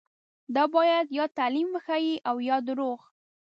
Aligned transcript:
دا 0.55 0.63
باید 0.75 1.07
یا 1.17 1.25
تعلیم 1.37 1.67
وښيي 1.73 2.15
او 2.29 2.35
یا 2.49 2.57
درواغ. 2.67 2.99